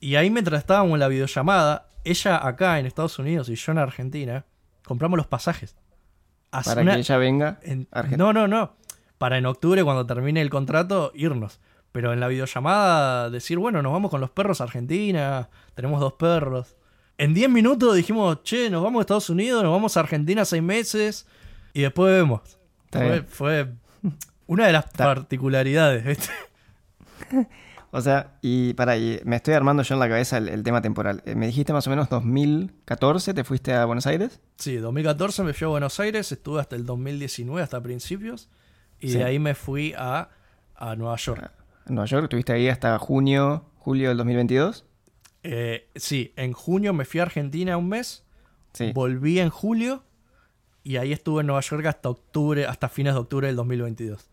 [0.00, 3.78] Y ahí mientras estábamos en la videollamada, ella acá en Estados Unidos y yo en
[3.78, 4.44] Argentina,
[4.84, 5.76] compramos los pasajes.
[6.52, 8.24] Hace Para una- que ella venga en- Argentina.
[8.24, 8.76] no, no, no.
[9.18, 11.60] Para en octubre, cuando termine el contrato, irnos.
[11.92, 16.14] Pero en la videollamada, decir, bueno, nos vamos con los perros a Argentina, tenemos dos
[16.14, 16.76] perros.
[17.16, 20.62] En 10 minutos dijimos, che, nos vamos a Estados Unidos, nos vamos a Argentina seis
[20.62, 21.26] meses
[21.72, 22.58] y después vemos.
[23.28, 23.68] Fue
[24.46, 26.30] una de las particularidades, ¿viste?
[27.90, 30.82] O sea, y para, y me estoy armando yo en la cabeza el, el tema
[30.82, 31.22] temporal.
[31.24, 34.40] Eh, me dijiste más o menos 2014, ¿te fuiste a Buenos Aires?
[34.56, 38.50] Sí, 2014 me fui a Buenos Aires, estuve hasta el 2019, hasta principios,
[39.00, 39.18] y Sí.
[39.18, 40.28] de ahí me fui a,
[40.74, 41.50] a Nueva York.
[41.86, 44.84] En Nueva York, estuviste ahí hasta junio, julio del 2022.
[45.42, 48.24] Eh, sí, en junio me fui a Argentina un mes,
[48.72, 48.92] Sí.
[48.92, 50.02] volví en julio
[50.82, 54.28] y ahí estuve en Nueva York hasta octubre, hasta fines de octubre del 2022.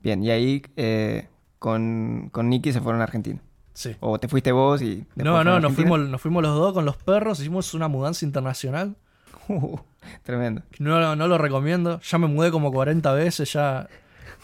[0.00, 3.40] Bien, y ahí eh, con, con Nicky se fueron a Argentina.
[3.74, 3.94] Sí.
[4.00, 5.04] O te fuiste vos y...
[5.16, 8.96] No, no, nos fuimos, nos fuimos los dos con los perros, hicimos una mudanza internacional.
[9.48, 9.78] Uh,
[10.24, 10.62] tremendo.
[10.80, 13.88] No, no lo recomiendo, ya me mudé como 40 veces, ya...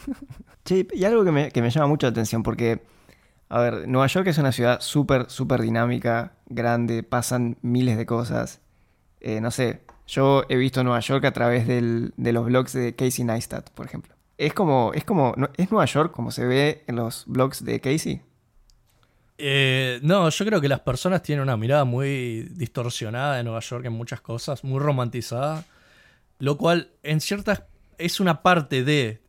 [0.65, 2.81] Che, y algo que me, que me llama mucho la atención, porque,
[3.49, 8.61] a ver, Nueva York es una ciudad súper, súper dinámica, grande, pasan miles de cosas.
[9.21, 12.95] Eh, no sé, yo he visto Nueva York a través del- de los blogs de
[12.95, 14.15] Casey Neistat, por ejemplo.
[14.37, 18.21] Es como, es como, ¿es Nueva York como se ve en los blogs de Casey?
[19.37, 23.85] Eh, no, yo creo que las personas tienen una mirada muy distorsionada de Nueva York
[23.85, 25.65] en muchas cosas, muy romantizada,
[26.39, 27.63] lo cual en ciertas
[27.97, 29.22] es una parte de,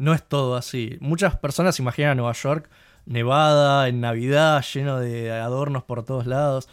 [0.00, 0.96] no es todo así.
[1.00, 2.70] Muchas personas imaginan a Nueva York
[3.04, 6.70] nevada, en Navidad, lleno de adornos por todos lados,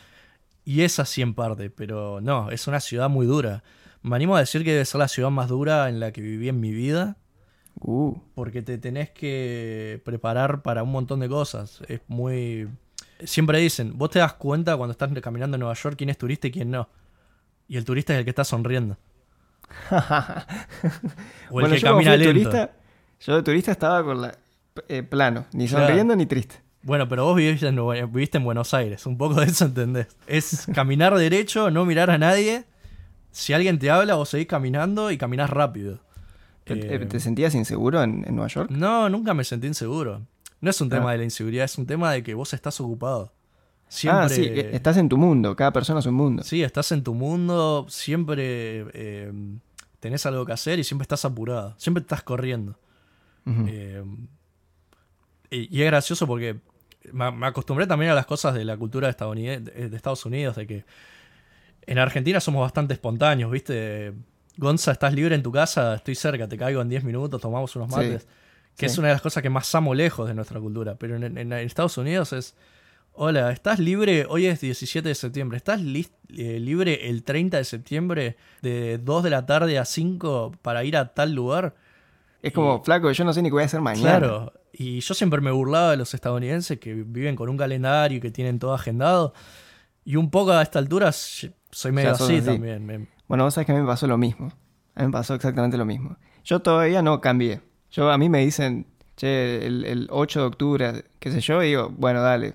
[0.64, 3.64] y es así en parte, pero no, es una ciudad muy dura.
[4.02, 6.48] Me animo a decir que debe ser la ciudad más dura en la que viví
[6.48, 7.18] en mi vida.
[7.80, 11.82] Uh, porque te tenés que preparar para un montón de cosas.
[11.90, 12.70] Es muy...
[13.26, 16.48] Siempre dicen, vos te das cuenta cuando estás caminando en Nueva York quién es turista
[16.48, 16.88] y quién no.
[17.68, 18.98] Y el turista es el que está sonriendo.
[19.92, 20.44] o el
[21.50, 22.32] Bueno, que yo camina lento.
[22.32, 22.72] turista,
[23.22, 24.38] yo de turista estaba con la
[24.90, 25.86] eh, plano, ni Claro.
[25.88, 26.56] sonriendo ni triste.
[26.84, 27.76] Bueno, pero vos viviste en,
[28.14, 30.08] viviste en Buenos Aires, un poco de eso entendés.
[30.28, 32.66] Es caminar derecho, no mirar a nadie.
[33.32, 36.00] Si alguien te habla, vos seguís caminando y caminás rápido.
[36.64, 38.70] ¿Te- Eh, ¿Te sentías inseguro en, en Nueva York?
[38.72, 40.22] No, nunca me sentí inseguro.
[40.62, 41.12] No es un tema Ah.
[41.14, 43.34] de la inseguridad, es un tema de que vos estás ocupado.
[43.90, 46.44] Siempre, Ah, sí, estás en tu mundo, cada persona es un mundo.
[46.44, 49.32] Sí, estás en tu mundo, siempre eh,
[50.00, 52.78] tenés algo que hacer y siempre estás apurado, siempre estás corriendo.
[53.68, 54.04] Eh,
[55.50, 56.58] y, y es gracioso porque
[57.14, 60.68] me, me acostumbré también a las cosas de la cultura estadounid- de Estados Unidos, de
[60.68, 60.86] que
[61.86, 64.14] en Argentina somos bastante espontáneos, ¿viste?
[64.58, 67.90] Gonza, estás libre en tu casa, estoy cerca, te caigo en 10 minutos, tomamos unos
[67.90, 68.28] Sí, mates.
[68.76, 68.94] Que sí.
[68.94, 70.96] es una de las cosas que más amo lejos de nuestra cultura.
[70.96, 72.56] Pero en, en- en Estados Unidos es,
[73.14, 74.26] hola, ¿estás libre?
[74.30, 75.58] Hoy es 17 de septiembre.
[75.58, 80.84] ¿Estás eh, libre el 30 de septiembre de 2 de la tarde a 5 para
[80.84, 81.76] ir a tal lugar?
[82.48, 84.20] Es como, flaco, yo no sé ni qué voy a hacer mañana.
[84.20, 88.22] Claro, y yo siempre me burlaba de los estadounidenses que viven con un calendario y
[88.22, 89.34] que tienen todo agendado.
[90.06, 92.46] Y un poco a esta altura soy medio así, así.
[92.46, 92.86] también.
[92.86, 94.48] me- Bueno, vos sabés que a mí me pasó lo mismo.
[94.96, 96.18] A mí me pasó exactamente lo mismo.
[96.46, 97.62] Yo todavía no cambié.
[97.92, 101.68] Yo, a mí me dicen, che, el, el 8 de octubre, qué sé yo, y
[101.68, 102.54] digo, bueno, dale,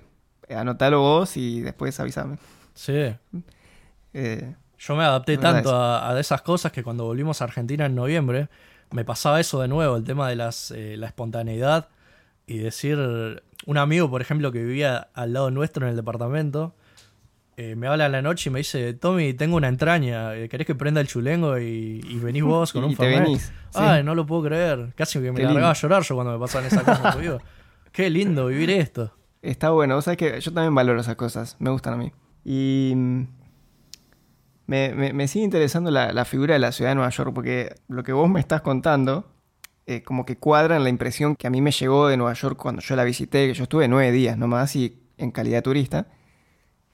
[0.49, 2.37] anotalo vos y después avísame.
[2.73, 3.13] Sí,
[4.13, 7.95] Eh, yo me adapté tanto a, a esas cosas que cuando volvimos a Argentina en
[7.95, 8.49] noviembre,
[8.93, 11.89] me pasaba eso de nuevo, el tema de las, eh, la espontaneidad
[12.47, 12.97] y decir,
[13.65, 16.75] un amigo, por ejemplo, que vivía al lado nuestro en el departamento,
[17.55, 20.65] eh, me habla a la noche y me dice, Tommy, tengo una entraña, eh, ¿querés
[20.65, 23.23] que prenda el chulengo y, y venís vos con un te fernet?".
[23.23, 23.43] venís.
[23.43, 23.51] sí.
[23.75, 24.91] Ay, no lo puedo creer.
[24.95, 25.69] Casi que me Qué largaba lindo.
[25.69, 27.19] a llorar yo cuando me pasaban esas cosas.
[27.19, 27.39] digo,
[27.91, 29.13] Qué lindo vivir esto.
[29.43, 32.11] Está bueno, vos sabés que yo también valoro esas cosas, me gustan a mí.
[32.43, 32.93] Y
[34.65, 38.29] me, sigue interesando la, figura de la ciudad de Nueva York, porque lo que vos
[38.29, 39.31] me estás contando,
[39.85, 42.57] eh, como que cuadra en la impresión que a mí me llegó de Nueva York
[42.57, 46.07] cuando yo la visité, que yo estuve nueve días nomás y en calidad de turista.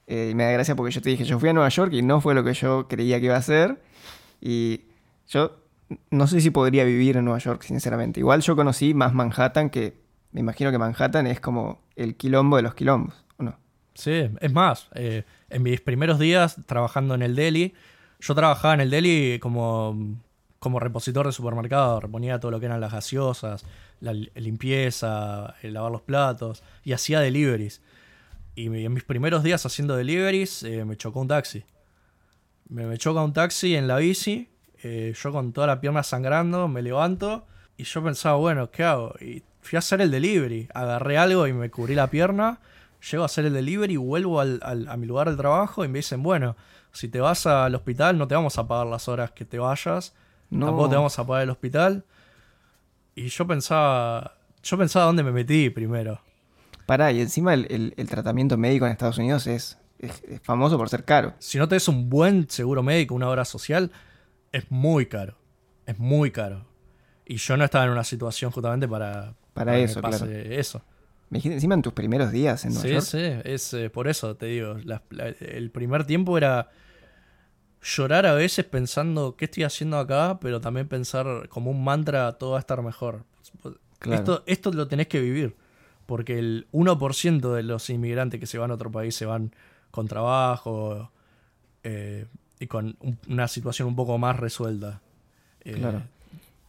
[0.06, 2.02] Eh, y me da gracia porque yo te dije, yo fui a Nueva York y
[2.02, 3.80] no fue lo que yo creía que iba a ser.
[4.40, 4.86] Y
[5.28, 5.60] yo
[6.10, 8.20] no sé si podría vivir en Nueva York, sinceramente.
[8.20, 10.00] Igual yo conocí más Manhattan, que
[10.32, 13.24] me imagino que Manhattan es como el quilombo de los quilombos.
[13.94, 17.74] Sí, es más, eh, en mis primeros días trabajando en el deli,
[18.20, 20.16] yo trabajaba en el deli como,
[20.58, 23.64] como repositor de supermercado, reponía todo lo que eran las gaseosas,
[24.00, 27.82] la li- limpieza, el lavar los platos, y hacía deliveries.
[28.54, 31.64] Y en mis primeros días haciendo deliveries eh, me chocó un taxi.
[32.68, 34.48] Me, me choca un taxi en la bici,
[34.82, 39.14] eh, yo con toda la pierna sangrando, me levanto y yo pensaba, bueno, ¿qué hago?
[39.20, 42.60] Y fui a hacer el delivery, agarré algo y me cubrí la pierna,
[43.10, 45.98] llego a hacer el delivery, vuelvo al- al- a mi lugar de trabajo y me
[46.00, 46.56] dicen, bueno,
[46.92, 50.14] si te vas al hospital no te vamos a pagar las horas que te vayas,
[50.50, 50.66] No.
[50.66, 52.04] tampoco te vamos a pagar el hospital.
[53.14, 56.20] Y yo pensaba, yo pensaba dónde me metí primero.
[56.86, 60.76] Pará, y encima el, el- el tratamiento médico en Estados Unidos es, es- es famoso
[60.78, 61.34] por ser caro.
[61.38, 63.90] Si no tenés un buen seguro médico, una obra social,
[64.52, 65.36] es muy caro.
[65.86, 66.66] Es muy caro.
[67.26, 70.32] Y yo no estaba en una situación justamente para, Para eso, pase claro.
[70.50, 70.82] eso.
[71.30, 73.04] Me dijiste encima en tus primeros días en Nueva Sí, York.
[73.04, 74.76] sí, es eh, por eso te digo.
[74.84, 76.70] la- la- el primer tiempo era
[77.82, 82.50] llorar a veces pensando qué estoy haciendo acá, pero también pensar como un mantra todo
[82.52, 83.24] va a estar mejor.
[83.98, 84.18] Claro.
[84.18, 85.56] Esto, esto lo tenés que vivir,
[86.06, 89.54] porque el 1% de los inmigrantes que se van a otro país se van
[89.90, 91.10] con trabajo
[91.84, 92.26] eh,
[92.58, 95.00] y con un- una situación un poco más resuelta.
[95.64, 96.02] Eh, Claro.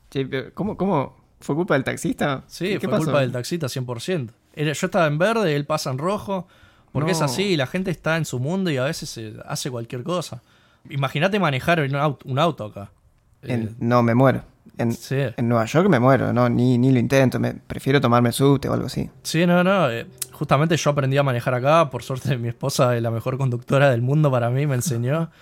[0.09, 1.20] Che, pero ¿cómo, ¿Cómo?
[1.41, 2.43] ¿Fue culpa del taxista?
[2.47, 3.03] Sí, ¿Qué- qué fue pasó?
[3.05, 4.29] culpa del taxista 100%.
[4.55, 6.47] Era, yo estaba en verde, él pasa en rojo,
[6.91, 10.03] porque es así, la gente está en su mundo y a veces se hace cualquier
[10.03, 10.41] cosa.
[10.89, 12.91] Imagínate manejar un auto, un auto acá.
[13.43, 14.43] En- Eh, no, me muero.
[14.77, 15.15] En, sí.
[15.37, 17.39] en Nueva York me muero, no, ni, ni lo intento.
[17.39, 19.09] Me, prefiero tomarme subte o algo así.
[19.23, 19.89] Sí, no, no.
[19.91, 21.89] eh, justamente yo aprendí a manejar acá.
[21.89, 25.29] Por suerte, mi esposa es la mejor conductora del mundo para mí, me enseñó.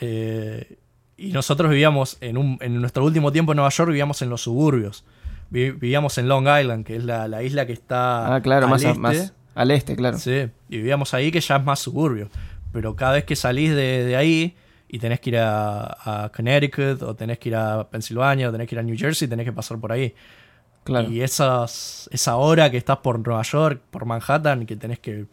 [0.00, 0.76] Eh,
[1.16, 4.42] y nosotros vivíamos en, un, en nuestro último tiempo en Nueva York, vivíamos en los
[4.42, 5.04] suburbios.
[5.50, 8.34] Vi- vivíamos en Long Island, que es la, la isla que está.
[8.34, 8.98] Ah, claro, al más, este.
[8.98, 10.18] más al este, claro.
[10.18, 12.28] Sí, y vivíamos ahí que ya es más suburbio.
[12.72, 14.56] Pero cada vez que salís de, de ahí
[14.88, 18.68] y tenés que ir a, a Connecticut, o tenés que ir a Pensilvania, o tenés
[18.68, 20.12] que ir a New Jersey, tenés que pasar por ahí.
[20.82, 21.08] claro.
[21.10, 25.26] Y esas, esa hora que estás por Nueva York, por Manhattan, que tenés que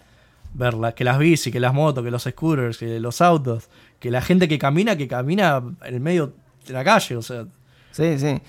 [0.54, 3.69] ver la- que las bici, que las motos, que los scooters, que los autos,
[4.00, 6.34] que la gente que camina, que camina en el medio
[6.67, 7.45] de la calle, o sea,
[7.91, 8.41] Sí, sí.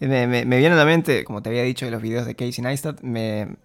[0.00, 2.34] Me, me, me viene a la mente, como te había dicho de los videos de
[2.34, 3.56] Casey Neistat, me,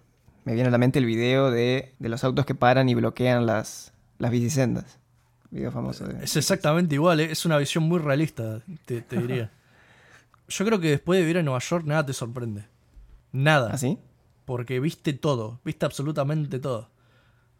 [0.44, 3.46] me viene a la mente el video de, de los autos que paran y bloquean
[3.46, 4.98] las, las bicisendas.
[5.50, 6.24] Video famoso de...
[6.24, 7.28] Es exactamente igual, ¿eh?
[7.30, 9.50] es una visión muy realista, te, te diría.
[10.48, 12.66] Yo creo que después de vivir en Nueva York nada te sorprende.
[13.32, 13.70] Nada.
[13.72, 13.98] ¿Así?
[14.44, 16.90] Porque viste todo, viste absolutamente todo.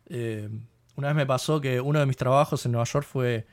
[0.09, 0.49] Eh,
[0.95, 3.47] una vez me pasó que uno de mis trabajos en Nueva York fue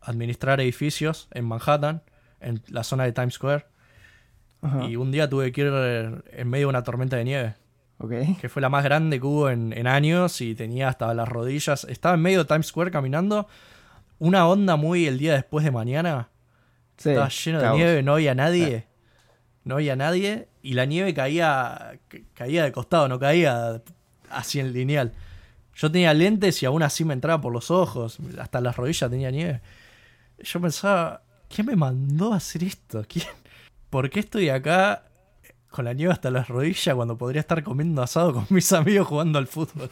[0.00, 2.02] administrar edificios en Manhattan,
[2.40, 3.66] en la zona de Times Square.
[4.62, 4.84] Ajá.
[4.84, 7.54] Y un día tuve que ir en medio de una tormenta de nieve,
[7.98, 8.12] Ok.
[8.40, 11.84] que fue la más grande que hubo en, en años y tenía hasta las rodillas.
[11.84, 13.46] Estaba en medio de Times Square caminando.
[14.18, 16.28] Una onda muy el día después de mañana.
[16.98, 18.86] Sí, Estaba lleno de nieve, no había nadie.
[19.64, 20.48] No había nadie.
[20.62, 23.80] Y la nieve caía, ca- caía de costado, no caía
[24.28, 25.12] así en lineal.
[25.74, 28.18] Yo tenía lentes y aún así me entraba por los ojos.
[28.38, 29.62] Hasta las rodillas tenía nieve.
[30.38, 31.22] Yo pensaba,
[31.54, 33.04] ¿quién me mandó a hacer esto?
[33.08, 33.26] ¿Quién?
[33.90, 35.04] ¿Por qué estoy acá
[35.70, 39.38] con la nieve hasta las rodillas cuando podría estar comiendo asado con mis amigos jugando
[39.38, 39.90] al fútbol?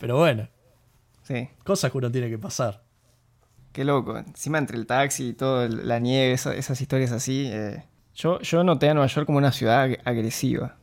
[0.00, 0.48] Pero bueno,
[1.24, 2.82] Sí, cosas que uno tiene que pasar.
[3.72, 4.18] qué loco.
[4.18, 7.48] Encima entre el taxi y todo, la nieve, esa- esas historias así.
[7.50, 10.76] eh, Yo, yo noté a Nueva York como una ciudad ag- agresiva.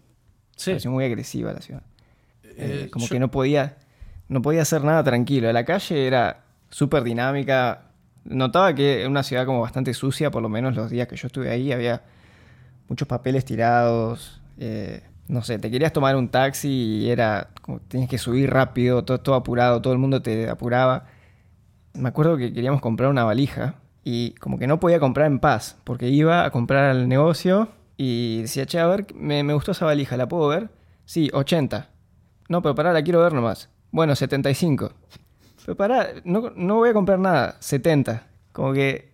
[0.55, 0.71] Sí.
[0.71, 1.83] Pareció muy agresiva la ciudad.
[2.43, 3.77] Eh, Eh, como yo- que no podía,
[4.29, 5.51] no podía hacer nada tranquilo.
[5.53, 7.88] La calle era súper dinámica.
[8.29, 11.27] Notaba que era una ciudad como bastante sucia, por lo menos los días que yo
[11.27, 11.71] estuve ahí.
[11.71, 12.03] Había
[12.87, 14.41] muchos papeles tirados.
[14.57, 19.03] eh, no sé, te querías tomar un taxi y era como tenías que subir rápido,
[19.05, 21.05] todo, todo apurado, todo el mundo te apuraba.
[21.93, 25.77] Me acuerdo que queríamos comprar una valija y como que no podía comprar en paz,
[25.83, 29.85] porque iba a comprar al negocio y decía, che, a ver, me, me gustó esa
[29.85, 30.69] valija, ¿la puedo ver?
[31.05, 31.89] Sí, 80.
[32.47, 33.69] No, pero pará, la quiero ver nomás.
[33.91, 34.93] Bueno, 75.
[35.65, 38.25] Pero pará, no, no voy a comprar nada, 70.
[38.51, 39.11] Como que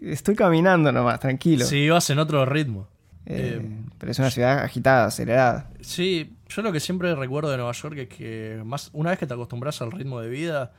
[0.00, 1.64] estoy caminando nomás, tranquilo.
[1.64, 2.88] Si ibas en otro ritmo.
[3.26, 5.70] Eh, Eh, pero es una ciudad agitada, acelerada.
[5.80, 9.26] Sí, yo lo que siempre recuerdo de Nueva York es que más una vez que
[9.26, 10.72] te acostumbras al ritmo de vida,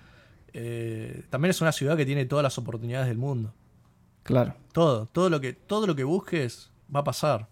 [0.54, 3.54] eh, también es una ciudad que tiene todas las oportunidades del mundo.
[4.24, 4.56] Claro.
[4.74, 7.48] Todo, todo lo que, todo lo que busques va a pasar.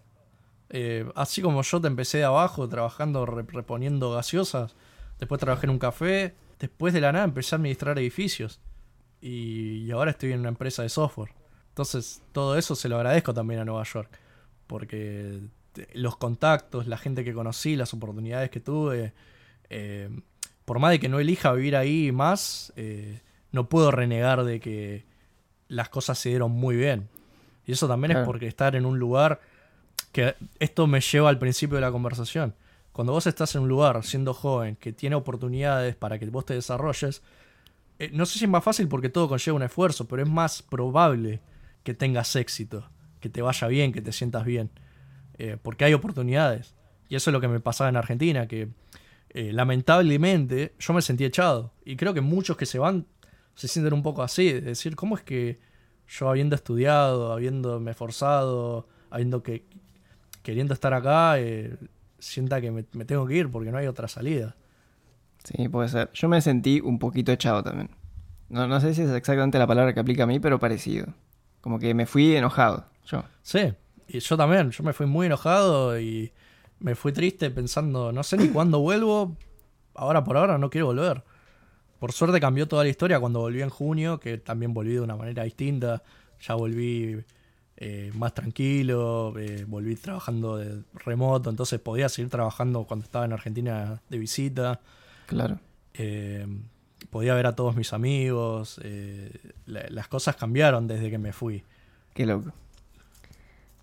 [1.14, 4.74] Así como yo te empecé de abajo trabajando re- reponiendo gaseosas,
[5.18, 8.60] después trabajé en un café, después de la nada empecé a administrar edificios
[9.20, 11.30] y, y ahora estoy en una empresa de software.
[11.70, 14.10] Entonces todo eso se lo agradezco también a Nueva York,
[14.66, 15.40] porque
[15.72, 19.12] te- los contactos, la gente que conocí, las oportunidades que tuve,
[19.70, 20.08] eh,
[20.64, 23.20] por más de que no elija vivir ahí más, eh,
[23.52, 25.04] no puedo renegar de que
[25.68, 27.08] las cosas se dieron muy bien.
[27.66, 28.22] Y eso también Claro.
[28.22, 29.40] es porque estar en un lugar
[30.12, 32.54] que esto me lleva al principio de la conversación.
[32.98, 36.54] Cuando vos estás en un lugar siendo joven que tiene oportunidades para que vos te
[36.54, 37.22] desarrolles,
[38.00, 40.62] eh, no sé si es más fácil porque todo conlleva un esfuerzo, pero es más
[40.62, 41.40] probable
[41.84, 44.70] que tengas éxito, que te vaya bien, que te sientas bien,
[45.38, 46.74] eh, porque hay oportunidades.
[47.08, 48.70] Y eso es lo que me pasaba en Argentina, que
[49.30, 51.72] eh, lamentablemente yo me sentí echado.
[51.84, 53.06] Y creo que muchos que se van
[53.54, 55.60] se sienten un poco así, de decir, ¿cómo es que
[56.08, 59.66] yo habiendo estudiado, habiéndome esforzado, habiendo que
[60.42, 61.36] queriendo estar acá,
[62.18, 64.56] sienta que me, me tengo que ir porque no hay otra salida?
[65.44, 66.10] Sí, puede ser.
[66.12, 67.90] Yo me sentí un poquito echado también.
[68.48, 71.06] No, no sé si es exactamente la palabra que aplica a mí, pero parecido.
[71.60, 73.24] Como que me fui enojado, yo.
[73.42, 73.72] Sí,
[74.06, 76.32] y yo también, yo me fui muy enojado y
[76.80, 79.36] me fui triste pensando, no sé ni cuándo vuelvo,
[79.94, 81.22] ahora por ahora no quiero volver.
[81.98, 85.16] Por suerte cambió toda la historia cuando volví en junio, que también volví de una
[85.16, 86.02] manera distinta,
[86.40, 87.24] ya volví
[87.80, 93.32] eh, más tranquilo, eh, volví trabajando de remoto, entonces podía seguir trabajando cuando estaba en
[93.32, 94.80] Argentina de visita.
[95.26, 95.58] Claro.
[95.94, 96.44] Eh,
[97.10, 98.80] podía ver a todos mis amigos.
[98.82, 99.30] eh,
[99.66, 101.62] la- las cosas cambiaron desde que me fui.
[102.14, 102.52] Qué loco.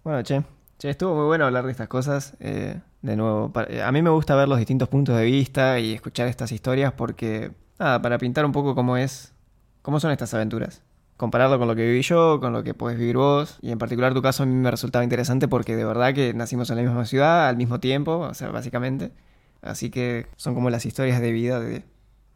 [0.03, 0.43] Bueno, che.
[0.77, 2.35] Che, estuvo muy bueno hablar de estas cosas.
[2.39, 6.51] de nuevo, a mí me gusta ver los distintos puntos de vista y escuchar estas
[6.51, 9.31] historias porque, nada, para pintar un poco cómo es,
[9.83, 10.81] cómo son estas aventuras.
[11.18, 13.57] Compararlo con lo que viví yo, con lo que puedes vivir vos.
[13.61, 16.70] Y en particular tu caso a mí me resultaba interesante porque de verdad que nacimos
[16.70, 19.11] en la misma ciudad al mismo tiempo, o sea, básicamente.
[19.61, 21.84] Así que son como las historias de vida de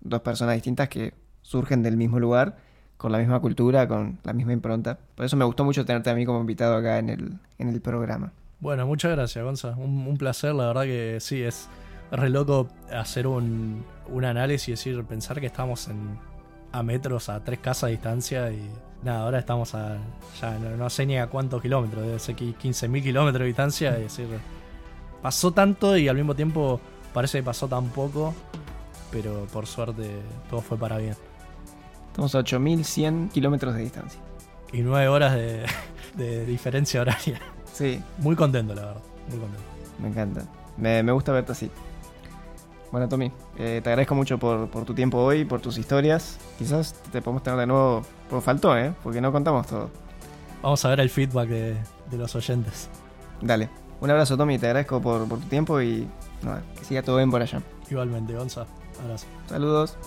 [0.01, 2.57] dos personas distintas que surgen del mismo lugar,
[2.97, 4.99] con la misma cultura, con la misma impronta.
[5.15, 7.81] Por eso me gustó mucho tenerte a mí como invitado acá en el, en el
[7.81, 8.31] programa.
[8.59, 9.75] Bueno, muchas gracias, Gonza.
[9.77, 11.69] Un, placer, la verdad que sí, es
[12.11, 16.17] re loco hacer un, un análisis y decir, pensar que estamos en,
[16.71, 18.69] a metros, a tres casas de distancia y
[19.03, 19.97] nada, ahora estamos a,
[20.39, 23.97] ya no, no sé ni a cuántos kilómetros, debe ser que 15.000 kilómetros de distancia
[23.97, 24.27] y decir,
[25.21, 26.79] pasó tanto y al mismo tiempo
[27.13, 28.33] parece que pasó tan poco,
[29.11, 31.15] pero por suerte todo fue para bien.
[32.07, 34.19] Estamos a 8100 kilómetros de distancia.
[34.71, 35.65] Y nueve horas de,
[36.15, 37.39] de diferencia horaria.
[37.73, 39.01] Sí, Muy contento, la verdad.
[39.29, 39.63] Muy contento.
[39.99, 40.43] me encanta.
[40.77, 41.71] Me, me gusta verte así.
[42.91, 46.39] Bueno, Tommy, eh, te agradezco mucho por, por tu tiempo hoy, por tus historias.
[46.57, 48.03] Quizás te podemos tener de nuevo.
[48.29, 48.93] Porque faltó, ¿eh?
[49.03, 49.89] Porque no contamos todo.
[50.63, 51.77] Vamos a ver el feedback de,
[52.09, 52.89] de los oyentes.
[53.41, 53.69] Dale.
[54.01, 54.57] Un abrazo, Tommy.
[54.57, 56.07] Te agradezco por, por tu tiempo y
[56.41, 57.61] nada, que siga todo bien por allá.
[57.89, 58.65] Igualmente, Gonza.
[59.03, 59.25] Abrazo.
[59.47, 59.97] Saludos.